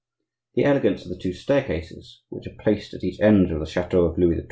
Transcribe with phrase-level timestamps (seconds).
[0.55, 4.05] The elegance of the two staircases which are placed at each end of the chateau
[4.05, 4.39] of Louis XII.